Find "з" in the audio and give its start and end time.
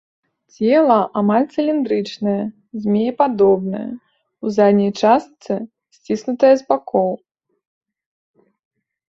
6.65-6.67